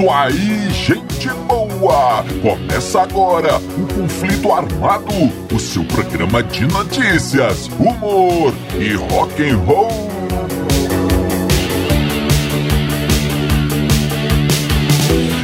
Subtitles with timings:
[0.00, 2.24] isso aí, gente boa!
[2.40, 5.12] Começa agora o Conflito Armado,
[5.54, 10.10] o seu programa de notícias, humor e rock and roll.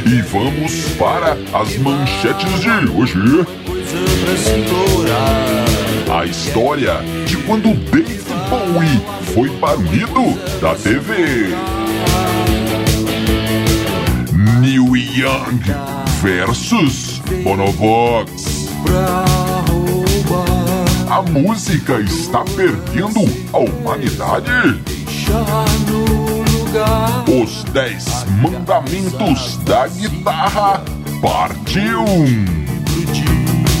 [0.07, 3.19] E vamos para as manchetes de hoje.
[6.09, 6.95] A história
[7.27, 9.01] de quando Dave Bowie
[9.35, 11.76] foi banido da TV.
[14.67, 15.61] Neil Young
[16.21, 18.67] versus Bonovox.
[21.09, 23.21] A música está perdendo
[23.53, 24.51] a humanidade.
[27.41, 30.83] Os Dez Mandamentos da Guitarra,
[31.21, 32.66] parte 1.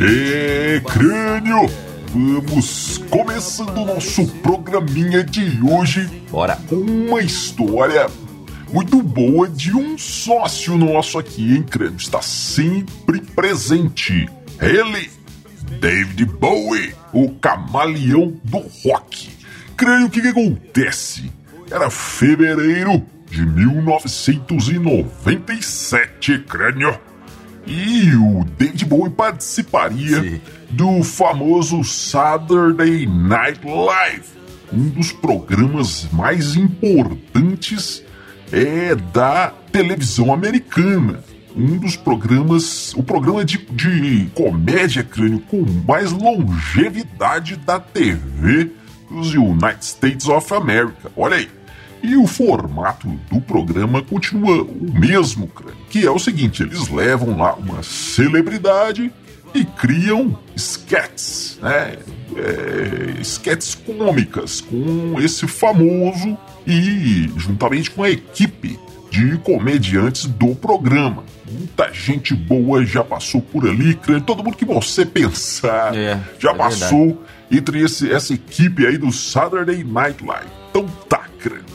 [0.00, 1.68] E crânio,
[2.12, 6.08] vamos começando o nosso programinha de hoje.
[6.30, 6.54] Bora.
[6.68, 8.06] Com uma história
[8.72, 11.96] muito boa de um sócio nosso aqui, hein, crânio?
[11.96, 14.28] Está sempre presente.
[14.60, 15.10] Ele,
[15.80, 19.30] David Bowie, o camaleão do rock.
[19.76, 21.28] Crânio, o que, que acontece?
[21.68, 27.07] Era fevereiro de 1997, crânio.
[27.68, 30.40] E o David Bowie participaria Sim.
[30.70, 34.24] do famoso Saturday Night Live,
[34.72, 38.02] um dos programas mais importantes
[38.50, 41.22] é da televisão americana.
[41.54, 48.70] Um dos programas, o programa de, de comédia crânio com mais longevidade da TV
[49.10, 51.10] dos United States of America.
[51.16, 51.57] Olha aí.
[52.02, 55.50] E o formato do programa continua o mesmo,
[55.90, 59.10] que é o seguinte: eles levam lá uma celebridade
[59.54, 61.96] e criam sketches, né?
[62.36, 68.78] É, sketches cômicas com esse famoso e juntamente com a equipe
[69.10, 71.24] de comediantes do programa.
[71.50, 73.98] Muita gente boa já passou por ali.
[74.26, 79.10] Todo mundo que você pensar É, já é passou entre esse- essa equipe aí do
[79.10, 80.46] Saturday Night Live.
[80.70, 81.22] Então tá.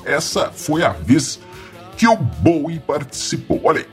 [0.05, 1.39] Essa foi a vez
[1.97, 3.61] que o Bowie participou.
[3.63, 3.87] Olha aí.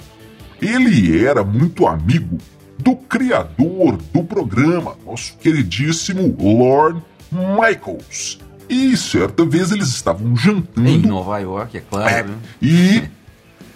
[0.69, 2.37] Ele era muito amigo
[2.79, 8.39] do criador do programa, nosso queridíssimo Lord Michaels.
[8.69, 10.89] E certa vez eles estavam jantando.
[10.89, 12.29] Em Nova York, é claro.
[12.29, 12.39] né?
[12.63, 13.03] E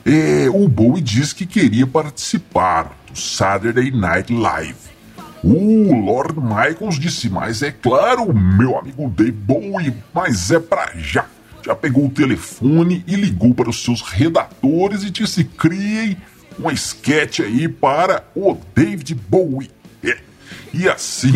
[0.04, 4.94] é, o Bowie disse que queria participar do Saturday Night Live.
[5.42, 11.26] O Lord Michaels disse, mas é claro, meu amigo Dave Bowie, mas é pra já.
[11.64, 16.16] Já pegou o telefone e ligou para os seus redatores e disse, criem
[16.58, 19.70] um sketch aí para o David Bowie.
[20.02, 20.18] É.
[20.74, 21.32] E assim,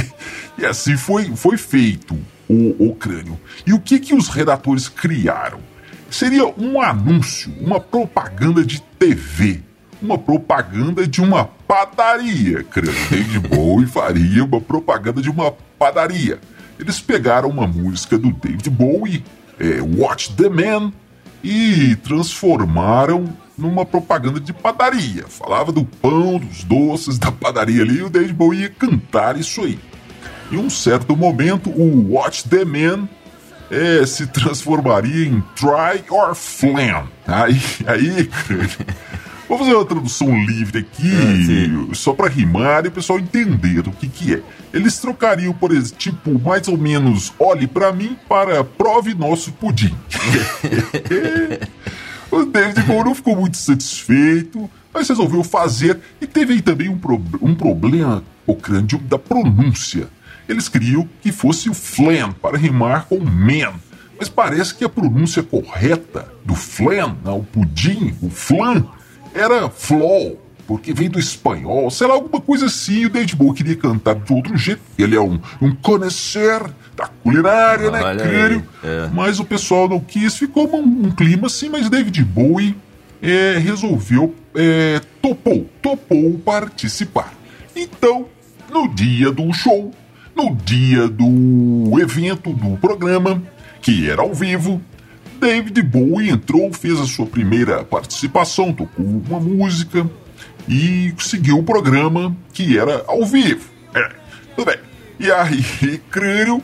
[0.58, 2.14] e assim foi, foi feito
[2.46, 3.40] o, o crânio.
[3.66, 5.60] E o que, que os redatores criaram?
[6.10, 9.62] Seria um anúncio, uma propaganda de TV,
[10.02, 12.66] uma propaganda de uma padaria.
[13.10, 16.38] David Bowie faria uma propaganda de uma padaria.
[16.78, 19.24] Eles pegaram uma música do David Bowie,
[19.62, 20.92] é, Watch the Man,
[21.42, 23.24] e transformaram
[23.56, 25.24] numa propaganda de padaria.
[25.28, 29.62] Falava do pão, dos doces da padaria ali, e o David Bowie ia cantar isso
[29.62, 29.78] aí.
[30.50, 33.08] Em um certo momento, o Watch the Man
[33.70, 37.08] é, se transformaria em Try or Flam.
[37.26, 38.30] Aí, aí
[39.56, 41.10] vou fazer uma tradução livre aqui,
[41.94, 44.42] só para rimar e o pessoal entender o que, que é.
[44.72, 49.94] Eles trocariam, por exemplo, tipo, mais ou menos, olhe para mim para prove nosso pudim.
[52.30, 56.96] O David Bowie não ficou muito satisfeito, mas resolveu fazer e teve aí também um,
[56.96, 60.08] pro- um problema o grande da pronúncia.
[60.48, 63.74] Eles queriam que fosse o flan para rimar com man,
[64.18, 68.86] mas parece que a pronúncia correta do flan, o pudim, o flan,
[69.34, 73.06] era flol, porque vem do espanhol, sei lá, alguma coisa assim.
[73.06, 74.80] O David Bowie queria cantar de outro jeito.
[74.98, 76.62] Ele é um, um conhecer
[76.96, 78.68] da culinária, né, Olha crânio?
[78.82, 79.08] é.
[79.12, 82.76] Mas o pessoal não quis, ficou um, um clima assim, mas David Bowie
[83.22, 87.32] é, resolveu, é, topou, topou participar.
[87.74, 88.26] Então,
[88.70, 89.92] no dia do show,
[90.34, 93.42] no dia do evento do programa,
[93.80, 94.80] que era ao vivo,
[95.42, 100.08] David Bowie entrou, fez a sua primeira participação, tocou uma música
[100.68, 103.68] e seguiu o programa que era ao vivo.
[103.92, 104.08] É,
[104.54, 104.78] tudo bem.
[105.18, 106.62] E aí, crânio.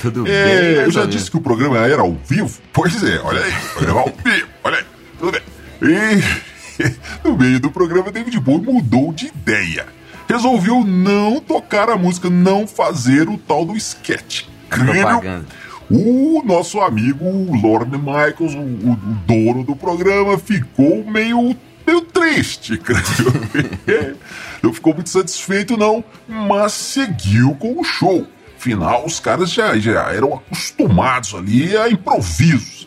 [0.00, 0.84] Tudo é, bem.
[0.84, 2.60] Eu já disse que o programa era ao vivo?
[2.72, 4.84] Pois é, olha aí, programa ao vivo, olha aí,
[5.18, 5.42] tudo bem.
[5.82, 6.94] E
[7.28, 9.86] no meio do programa, David Bowie mudou de ideia.
[10.28, 14.44] Resolveu não tocar a música, não fazer o tal do sketch.
[14.68, 15.46] Propaganda.
[15.90, 17.24] O nosso amigo
[17.60, 18.96] Lorne Michaels, o, o, o
[19.26, 24.16] dono do programa, ficou meio, meio triste, creio.
[24.62, 28.24] não ficou muito satisfeito, não, mas seguiu com o show.
[28.56, 32.86] Afinal, os caras já, já eram acostumados ali a improvisos.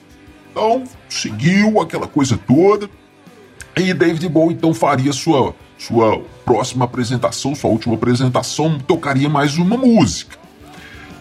[0.51, 2.89] Então, seguiu aquela coisa toda.
[3.75, 9.75] E David Bowie então faria sua, sua próxima apresentação, sua última apresentação, tocaria mais uma
[9.75, 10.42] música.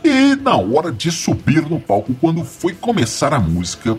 [0.05, 3.97] E na hora de subir no palco, quando foi começar a música,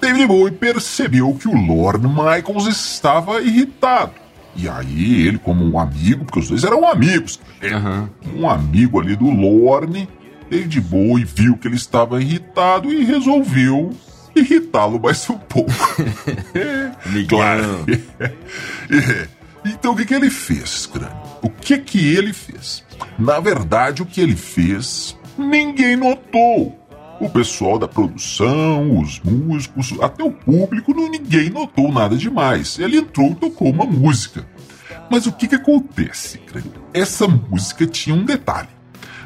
[0.00, 4.12] David Bowie percebeu que o Lorne Michaels estava irritado.
[4.54, 8.10] E aí ele, como um amigo, porque os dois eram amigos, Aham.
[8.34, 10.06] um amigo ali do Lorne,
[10.50, 13.90] David Bowie viu que ele estava irritado e resolveu
[14.36, 15.72] irritá-lo mais um pouco.
[17.06, 17.26] Miguel.
[17.28, 17.86] Claro.
[18.90, 19.28] É.
[19.64, 21.16] Então o que, que ele fez, crânio?
[21.40, 22.84] O que que ele fez?
[23.18, 26.78] Na verdade, o que ele fez, ninguém notou.
[27.20, 32.78] O pessoal da produção, os músicos, até o público, não, ninguém notou nada demais.
[32.78, 34.44] Ele entrou e tocou uma música.
[35.08, 36.72] Mas o que, que acontece, crânio?
[36.92, 38.68] Essa música tinha um detalhe.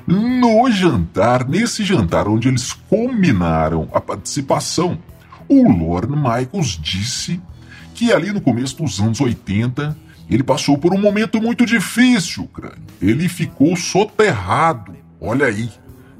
[0.06, 4.98] No jantar, nesse jantar onde eles combinaram a participação,
[5.48, 7.40] o Lorne Michaels disse
[7.94, 9.96] que ali no começo dos anos 80
[10.28, 12.82] ele passou por um momento muito difícil, crânio.
[13.00, 14.94] Ele ficou soterrado.
[15.20, 15.70] Olha aí.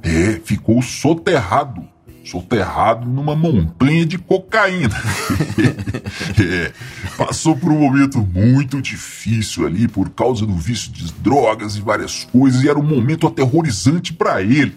[0.06, 1.82] É, ficou soterrado.
[2.24, 4.94] Soterrado numa montanha de cocaína.
[6.40, 6.72] é,
[7.16, 12.24] passou por um momento muito difícil ali por causa do vício de drogas e várias
[12.24, 14.76] coisas, e era um momento aterrorizante para ele.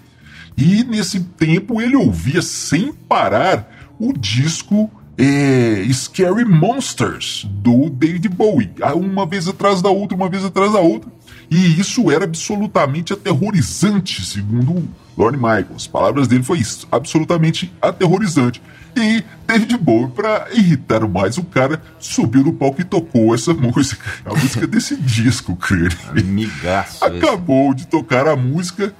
[0.57, 8.71] E nesse tempo ele ouvia sem parar o disco é, Scary Monsters do David Bowie,
[8.95, 11.11] uma vez atrás da outra, uma vez atrás da outra.
[11.49, 14.87] E isso era absolutamente aterrorizante, segundo
[15.17, 15.75] Lorne Michaels.
[15.75, 18.61] As palavras dele foi isso, absolutamente aterrorizante.
[18.95, 24.03] E David Bowie, para irritar mais o cara, subiu no palco e tocou essa música,
[24.25, 25.89] a música desse disco, creio.
[26.09, 27.03] Amigaço.
[27.03, 28.93] Acabou de tocar a música.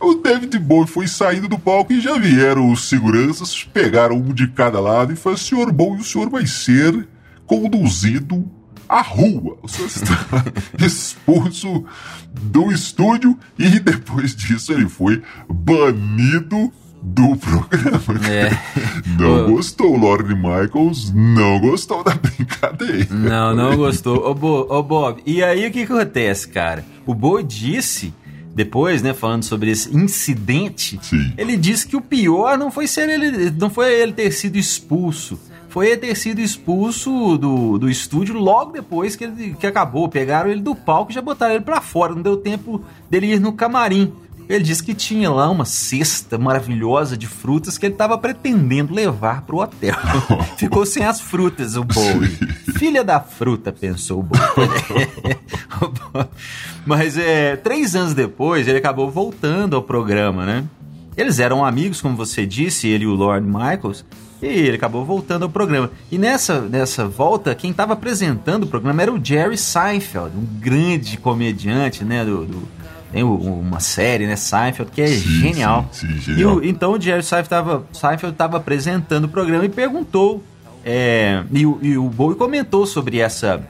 [0.00, 4.48] O David Bowie foi saindo do palco e já vieram os seguranças, pegaram um de
[4.48, 7.06] cada lado e falaram: Senhor Bowie, o senhor vai ser
[7.46, 8.44] conduzido
[8.88, 9.56] à rua.
[9.62, 9.88] O senhor
[10.78, 11.84] expulso
[12.32, 16.72] do estúdio e depois disso ele foi banido
[17.02, 18.00] do programa.
[18.28, 18.50] É.
[19.18, 19.54] Não Ô.
[19.56, 23.06] gostou, Lorne Michaels não gostou da brincadeira.
[23.10, 24.26] Não, não gostou.
[24.28, 26.82] Ô, Bo- ô, Bob, e aí o que, acontece, cara?
[27.06, 28.12] O Bowie disse,
[28.54, 31.32] depois, né, falando sobre esse incidente, Sim.
[31.36, 35.38] ele disse que o pior não foi ser ele, não foi ele ter sido expulso.
[35.74, 40.08] Foi ter sido expulso do, do estúdio logo depois que, ele, que acabou.
[40.08, 42.14] Pegaram ele do palco e já botaram ele pra fora.
[42.14, 44.12] Não deu tempo dele ir no camarim.
[44.48, 49.42] Ele disse que tinha lá uma cesta maravilhosa de frutas que ele estava pretendendo levar
[49.42, 49.96] pro hotel.
[50.56, 52.38] Ficou sem as frutas, o Bowie.
[52.78, 55.08] Filha da fruta, pensou o Bowie.
[56.86, 60.64] Mas é, três anos depois, ele acabou voltando ao programa, né?
[61.16, 64.04] Eles eram amigos, como você disse, ele e o Lord Michaels,
[64.52, 65.90] e ele acabou voltando ao programa.
[66.10, 71.16] E nessa, nessa volta, quem estava apresentando o programa era o Jerry Seinfeld, um grande
[71.16, 72.24] comediante, né?
[72.24, 72.68] Do, do-
[73.12, 74.34] tem uma série, né?
[74.34, 75.88] Seinfeld, que é Sim, genial.
[75.92, 76.56] sim, sim, E genial.
[76.56, 77.84] o- então o Jerry Seinfeld
[78.32, 80.42] estava apresentando o programa e perguntou.
[80.84, 83.62] é, e, o, e o Bowie comentou sobre essa,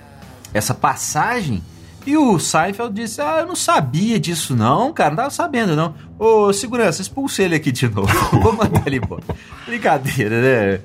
[0.52, 1.62] essa passagem.
[2.06, 5.94] E o Seinfeld disse: Ah, eu não sabia disso, não, cara, não tava sabendo, não.
[6.18, 8.12] Ô, segurança, expulsa ele aqui de novo.
[8.40, 9.22] Vou mandar ele embora.
[9.66, 10.80] Brincadeira, né?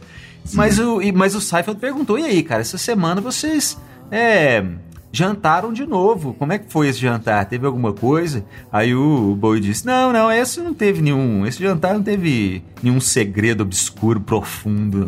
[0.53, 3.77] Mas o, mas o Seinfeld perguntou: e aí, cara, essa semana vocês
[4.09, 4.63] é,
[5.11, 6.33] jantaram de novo.
[6.33, 7.45] Como é que foi esse jantar?
[7.45, 8.45] Teve alguma coisa?
[8.71, 11.45] Aí o Bowie disse: Não, não, esse não teve nenhum.
[11.45, 15.07] Esse jantar não teve nenhum segredo obscuro, profundo.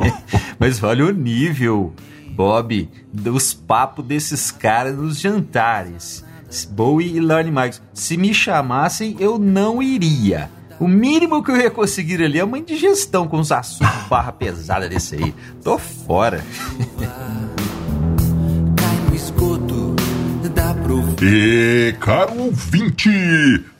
[0.58, 1.92] Mas olha o nível,
[2.40, 6.24] Bob, dos papos desses caras nos jantares.
[6.70, 7.82] Bowie e Lonnie Michaels.
[7.92, 10.50] Se me chamassem, eu não iria.
[10.80, 14.88] O mínimo que eu ia conseguir ali é uma indigestão com os assuntos barra pesada
[14.88, 15.34] desse aí.
[15.62, 16.42] Tô fora.
[21.22, 23.10] E, caro ouvinte,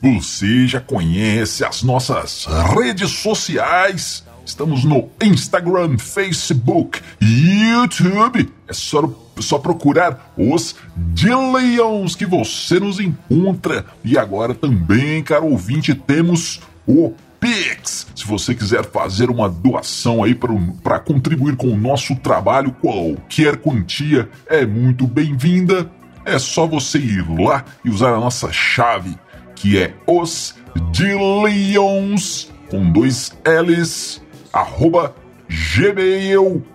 [0.02, 4.22] você já conhece as nossas redes sociais?
[4.44, 8.52] Estamos no Instagram, Facebook YouTube.
[8.66, 9.08] É só
[9.42, 13.86] só procurar os Dillions que você nos encontra.
[14.04, 18.06] E agora também, caro ouvinte, temos o Pix.
[18.14, 24.28] Se você quiser fazer uma doação aí para contribuir com o nosso trabalho, qualquer quantia
[24.46, 25.90] é muito bem-vinda.
[26.24, 29.16] É só você ir lá e usar a nossa chave,
[29.56, 30.54] que é os
[30.92, 34.20] Dillions com dois L's,
[34.52, 35.14] arroba
[35.48, 36.70] gmail.com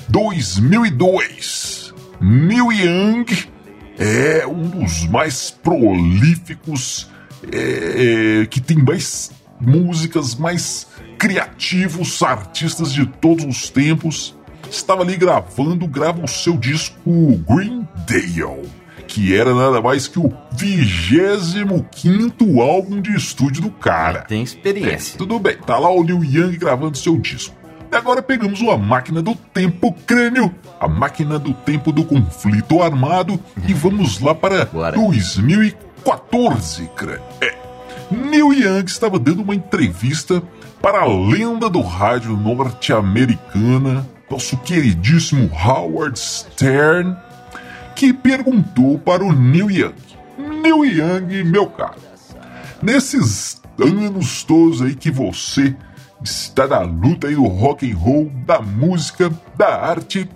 [0.08, 1.92] 2002.
[2.20, 3.26] Neil Young
[3.98, 7.10] é um dos mais prolíficos,
[7.52, 10.86] é, é, que tem mais músicas, mais
[11.18, 14.36] criativos artistas de todos os tempos.
[14.74, 16.98] Estava ali gravando, grava o seu disco
[17.48, 18.68] Green Dale,
[19.06, 24.22] que era nada mais que o 25 álbum de estúdio do cara.
[24.22, 25.14] Tem experiência.
[25.14, 27.54] É, tudo bem, tá lá o Neil Young gravando seu disco.
[27.90, 33.38] E agora pegamos uma máquina do tempo crânio, a máquina do tempo do conflito armado,
[33.68, 34.96] e vamos lá para Bora.
[34.96, 37.22] 2014, crânio.
[37.40, 37.54] É.
[38.10, 40.42] Neil Young estava dando uma entrevista
[40.82, 47.16] para a lenda do rádio norte-americana, nosso queridíssimo Howard Stern,
[47.94, 49.94] que perguntou para o Neil Young:
[50.60, 52.00] Neil Young, meu caro,
[52.82, 55.76] nesses anos todos aí que você
[56.22, 60.28] está na luta aí do rock and roll, da música, da arte.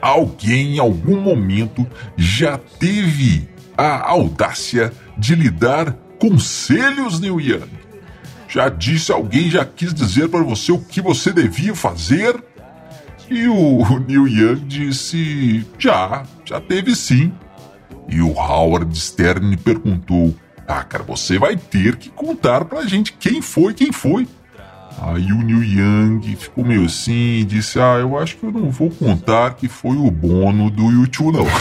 [0.00, 7.68] Alguém em algum momento já teve a audácia de lhe dar conselhos, Neil Young?
[8.48, 12.42] Já disse alguém, já quis dizer para você o que você devia fazer?
[13.30, 17.32] E o Neil Young disse: já, já teve sim.
[18.08, 20.34] E o Howard Stern perguntou:
[20.66, 24.26] Ah, cara, você vai ter que contar pra gente quem foi, quem foi.
[25.00, 28.70] Aí o Neil Young ficou meio assim e disse: Ah, eu acho que eu não
[28.70, 31.44] vou contar que foi o Bono do YouTube, não.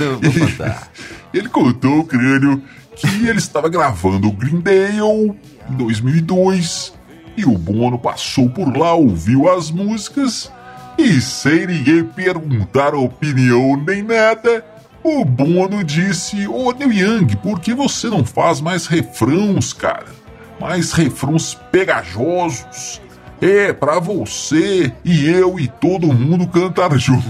[0.00, 0.90] não vou contar.
[1.32, 2.62] Ele contou, o crânio,
[2.94, 6.93] que ele estava gravando o Green Day em 2002
[7.36, 10.50] e o Bono passou por lá, ouviu as músicas
[10.96, 14.64] e, sem ninguém perguntar opinião nem nada,
[15.02, 20.24] o Bono disse: Ô Neil Young, por que você não faz mais refrãos, cara?
[20.60, 23.00] mais refrões pegajosos.
[23.40, 27.28] É, pra você e eu e todo mundo cantar junto.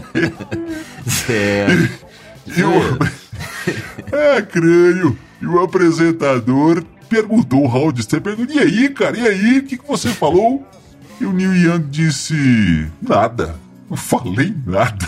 [1.08, 2.06] certo.
[2.46, 2.98] E o...
[4.14, 5.18] é, crânio.
[5.40, 10.08] E o apresentador perguntou, o perguntou, e aí, cara, e aí, o que, que você
[10.08, 10.66] falou?
[11.20, 13.54] E o Neil Young disse, nada,
[13.90, 15.06] não falei nada.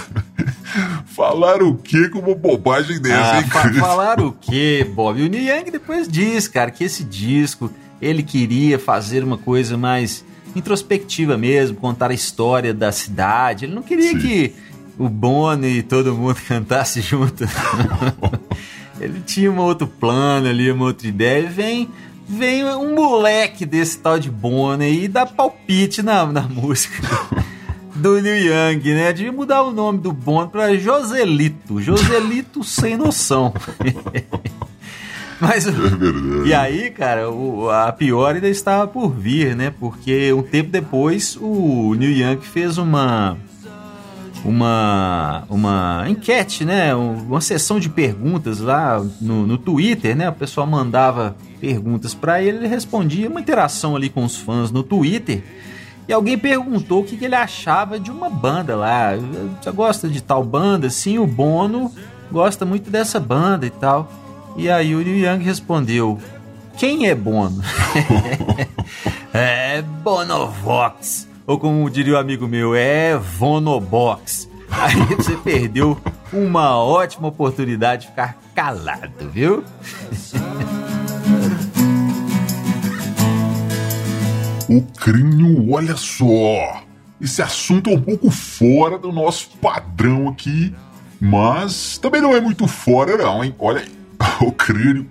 [1.06, 5.22] Falaram o quê com uma bobagem dessa, ah, hein, fa Falaram o quê, Bob?
[5.22, 7.70] O Neil Young depois diz, cara, que esse disco
[8.02, 10.22] ele queria fazer uma coisa mais
[10.54, 13.64] introspectiva mesmo, contar a história da cidade.
[13.64, 14.18] Ele não queria Sim.
[14.18, 14.54] que
[14.98, 17.44] o Bono e todo mundo cantasse junto.
[19.04, 21.44] ele tinha um outro plano ali, uma outra ideia.
[21.44, 21.88] E vem,
[22.28, 27.02] vem um moleque desse tal de Bono e dá palpite na, na música
[27.94, 29.12] do Neil Young, né?
[29.12, 31.80] Devia mudar o nome do Bond para Joselito.
[31.80, 33.52] Joselito sem noção.
[35.40, 35.70] Mas, é
[36.46, 39.72] e aí, cara, o, a pior ainda estava por vir, né?
[39.78, 43.36] Porque um tempo depois o Neil Young fez uma
[44.44, 46.94] uma uma enquete, né?
[46.94, 50.28] Uma sessão de perguntas lá no, no Twitter, né?
[50.28, 54.82] O pessoal mandava perguntas para ele, ele respondia uma interação ali com os fãs no
[54.82, 55.42] Twitter.
[56.06, 59.12] E alguém perguntou o que, que ele achava de uma banda lá.
[59.60, 60.90] Você gosta de tal banda?
[60.90, 61.90] Sim, o Bono
[62.30, 64.12] gosta muito dessa banda e tal.
[64.56, 66.18] E aí o Neil Young respondeu:
[66.76, 67.62] Quem é Bono?
[69.32, 71.33] é Bonovox.
[71.46, 74.48] Ou como diria o amigo meu, é Vonobox.
[74.70, 75.98] Aí você perdeu
[76.32, 79.62] uma ótima oportunidade de ficar calado, viu?
[84.70, 86.82] O crânio, olha só!
[87.20, 90.74] Esse assunto é um pouco fora do nosso padrão aqui,
[91.20, 93.54] mas também não é muito fora, não, hein?
[93.58, 93.90] Olha aí,
[94.40, 95.06] o crânio.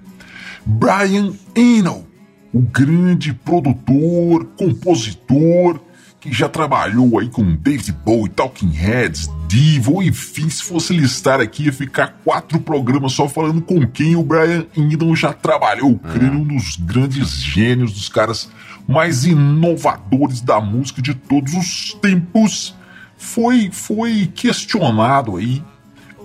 [0.66, 2.08] Brian Eno,
[2.52, 5.80] o grande produtor, compositor,
[6.24, 11.65] que já trabalhou aí com David Bowie, Talking Heads, Divo, enfim, se fosse listar aqui
[11.65, 15.92] ia ficar quatro programas só falando com quem o Brian Eno já trabalhou.
[15.92, 18.50] O crânio, um dos grandes gênios, dos caras
[18.88, 22.74] mais inovadores da música de todos os tempos,
[23.18, 25.62] foi, foi questionado aí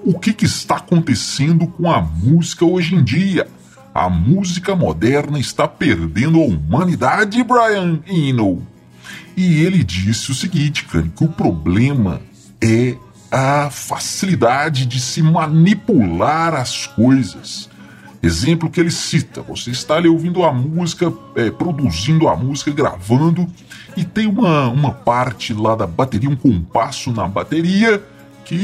[0.05, 3.49] o que, que está acontecendo com a música hoje em dia.
[3.93, 8.65] A música moderna está perdendo a humanidade, Brian Eno.
[9.39, 12.21] E ele disse o seguinte, cara, que o problema
[12.61, 12.97] é
[13.31, 17.71] a facilidade de se manipular as coisas.
[18.21, 23.47] Exemplo que ele cita: você está ali ouvindo a música, é, produzindo a música, gravando,
[23.97, 28.03] e tem uma, uma parte lá da bateria, um compasso na bateria,
[28.45, 28.57] que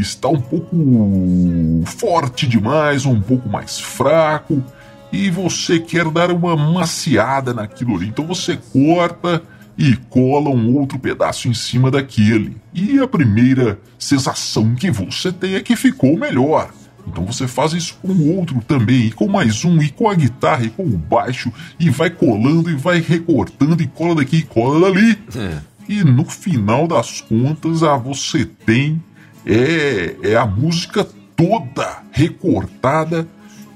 [0.00, 4.62] está um pouco forte demais, um pouco mais fraco,
[5.10, 8.06] e você quer dar uma maciada naquilo ali.
[8.06, 9.42] Então você corta
[9.76, 12.56] e cola um outro pedaço em cima daquele.
[12.74, 16.70] E a primeira sensação que você tem é que ficou melhor.
[17.06, 20.14] Então você faz isso com o outro também, e com mais um, e com a
[20.14, 24.42] guitarra, e com o baixo, e vai colando, e vai recortando, e cola daqui, e
[24.42, 25.18] cola dali.
[25.34, 25.58] É.
[25.88, 29.02] E no final das contas, a você tem
[29.44, 33.26] é, é a música toda recortada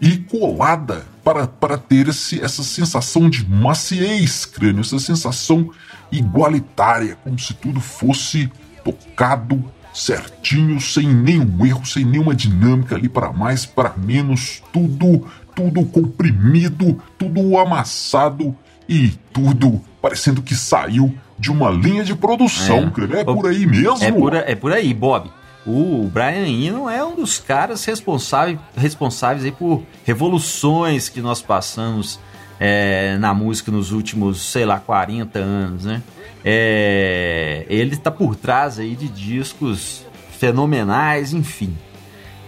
[0.01, 5.73] e colada para, para ter esse, essa sensação de maciez crânio, essa sensação
[6.13, 8.49] igualitária, como se tudo fosse
[8.85, 15.85] tocado certinho, sem nenhum erro, sem nenhuma dinâmica ali para mais, para menos, tudo, tudo
[15.87, 18.55] comprimido, tudo amassado
[18.89, 24.05] e tudo parecendo que saiu de uma linha de produção, é, é por aí mesmo?
[24.05, 25.29] É por, é por aí, Bob.
[25.67, 32.21] O Brian Eno é um dos caras responsáveis, responsáveis aí por revoluções que nós passamos
[32.61, 36.03] é, na música nos últimos, sei lá, 40 anos, né?
[36.45, 40.07] É, ele está por trás aí de discos
[40.39, 41.77] fenomenais, enfim.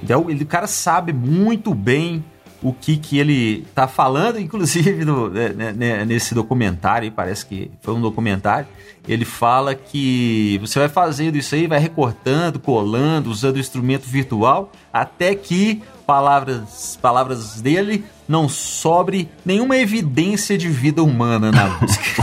[0.02, 2.24] Então, ele, o cara sabe muito bem
[2.62, 7.70] o que, que ele está falando, inclusive no, né, né, né, nesse documentário, parece que
[7.80, 8.68] foi um documentário,
[9.08, 14.70] ele fala que você vai fazendo isso aí, vai recortando, colando, usando o instrumento virtual,
[14.92, 22.22] até que palavras, palavras dele não sobre nenhuma evidência de vida humana na música.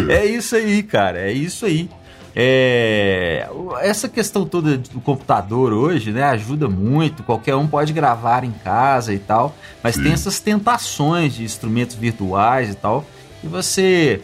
[0.08, 1.90] é isso aí, cara, é isso aí.
[2.36, 3.48] É,
[3.80, 7.22] essa questão toda do computador hoje, né, ajuda muito.
[7.22, 10.04] Qualquer um pode gravar em casa e tal, mas Sim.
[10.04, 13.04] tem essas tentações de instrumentos virtuais e tal
[13.44, 14.22] que você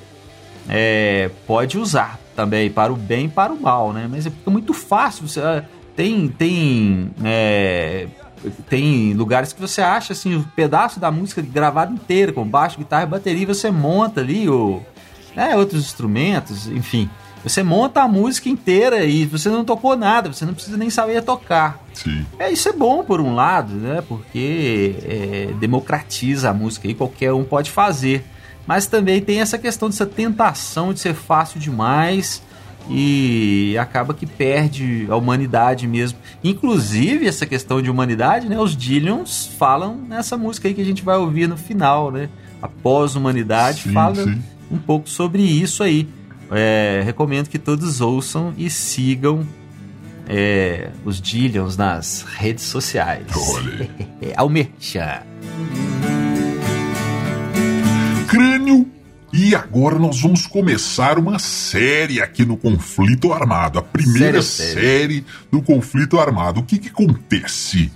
[0.68, 4.09] é, pode usar também para o bem e para o mal, né?
[4.11, 5.29] Mas fica muito fácil.
[5.29, 5.64] Você ah,
[5.96, 8.07] tem tem é,
[8.68, 13.05] tem lugares que você acha assim um pedaço da música gravado inteiro com baixo, guitarra
[13.05, 14.81] e bateria, você monta ali o
[15.35, 17.09] né, outros instrumentos, enfim.
[17.42, 21.23] Você monta a música inteira e você não tocou nada, você não precisa nem saber
[21.23, 21.83] tocar.
[21.94, 22.27] Sim.
[22.38, 24.03] É, isso é bom por um lado, né?
[24.07, 28.25] Porque é, democratiza a música e qualquer um pode fazer.
[28.70, 32.40] Mas também tem essa questão dessa tentação de ser fácil demais
[32.88, 36.16] e acaba que perde a humanidade mesmo.
[36.44, 38.61] Inclusive, essa questão de humanidade, né?
[38.61, 42.28] Os Dillions falam nessa música aí que a gente vai ouvir no final, né?
[42.62, 44.40] A pós-humanidade fala sim.
[44.70, 46.09] um pouco sobre isso aí.
[46.52, 49.44] É, recomendo que todos ouçam e sigam
[50.28, 53.26] é, os Dillions nas redes sociais.
[53.35, 53.90] Olha.
[54.37, 55.22] Ao merchan.
[59.42, 63.79] E agora nós vamos começar uma série aqui no Conflito Armado.
[63.79, 66.61] A primeira série, série do Conflito Armado.
[66.61, 67.90] O que, que acontece?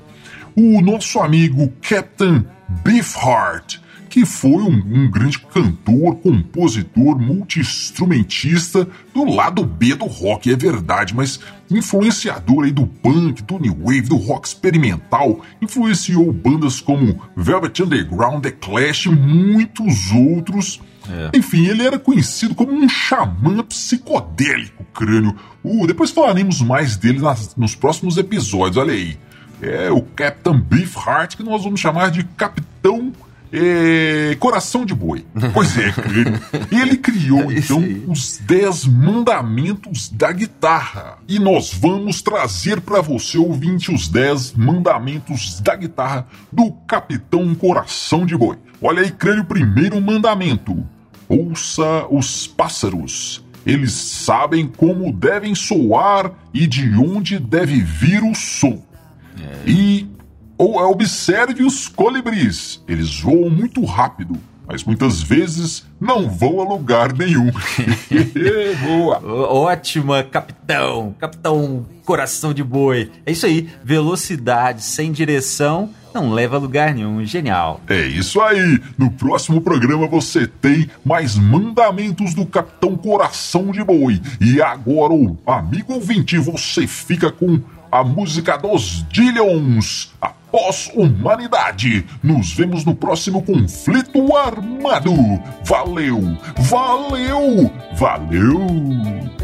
[0.56, 2.46] O nosso amigo Captain
[2.82, 3.78] Beefheart
[4.08, 11.12] que foi um, um grande cantor, compositor, multi-instrumentista do lado B do rock, é verdade,
[11.16, 17.82] mas influenciador aí do punk, do new wave, do rock experimental, influenciou bandas como Velvet
[17.82, 20.80] Underground, The Clash e muitos outros.
[21.08, 21.36] É.
[21.36, 25.36] Enfim, ele era conhecido como um xamã psicodélico crânio.
[25.62, 29.18] Uh, depois falaremos mais dele nas, nos próximos episódios, olha aí.
[29.62, 33.12] É o Captain Beefheart, que nós vamos chamar de Capitão
[33.54, 35.24] é, coração de boi.
[35.52, 36.40] Pois é, ele,
[36.82, 41.18] ele criou é então os 10 mandamentos da guitarra.
[41.28, 48.26] E nós vamos trazer para você, ouvinte, os 10 mandamentos da guitarra do Capitão Coração
[48.26, 48.58] de Boi.
[48.82, 50.84] Olha aí, crânio, primeiro mandamento.
[51.34, 53.44] Ouça os pássaros.
[53.66, 58.82] Eles sabem como devem soar e de onde deve vir o som.
[59.40, 59.70] É.
[59.70, 60.06] E
[60.56, 62.82] ou observe os colibris.
[62.86, 67.50] Eles voam muito rápido, mas muitas vezes não vão a lugar nenhum.
[68.86, 69.20] Boa!
[69.24, 71.14] Ótima, capitão!
[71.18, 73.10] Capitão Coração de Boi.
[73.26, 77.24] É isso aí, velocidade sem direção não leva a lugar nenhum.
[77.24, 77.80] Genial.
[77.88, 78.80] É isso aí.
[78.96, 84.20] No próximo programa você tem mais mandamentos do Capitão Coração de Boi.
[84.40, 85.14] E agora,
[85.46, 92.04] amigo ouvinte, você fica com a música dos Dillions, após humanidade.
[92.22, 95.12] Nos vemos no próximo conflito armado.
[95.64, 99.43] Valeu, valeu, valeu!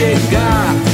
[0.00, 0.89] chegar.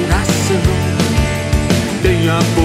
[0.00, 0.62] coração.
[2.02, 2.59] Tem amor.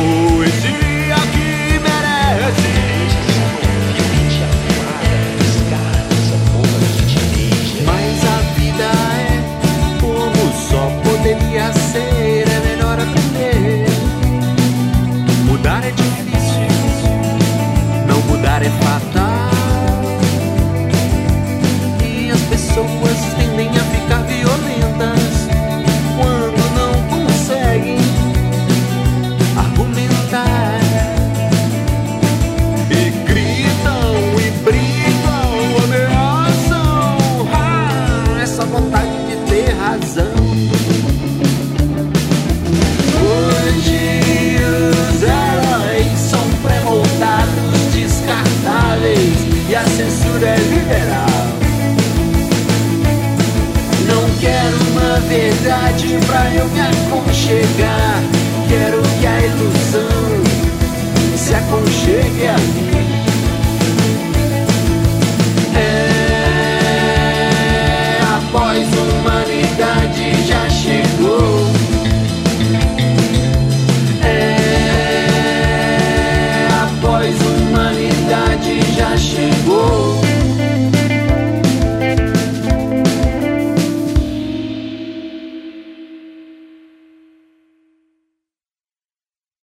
[61.38, 62.85] Já chegou.